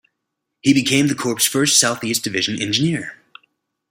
[0.61, 3.19] He became the Corps' first Southeast Division Engineer.